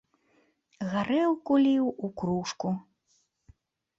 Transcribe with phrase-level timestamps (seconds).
[0.93, 2.69] Гарэлку ліў у кружку!